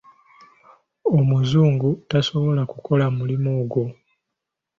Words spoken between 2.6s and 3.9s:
kukola mulimu ogwo.